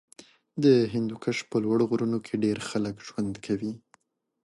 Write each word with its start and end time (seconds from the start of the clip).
د 0.63 0.65
هندوکش 0.93 1.37
په 1.49 1.57
لوړو 1.63 1.83
غرونو 1.91 2.17
کې 2.25 2.41
ډېری 2.43 2.63
خلک 2.69 2.95
ژوند 3.07 3.33
کوي. 3.45 3.71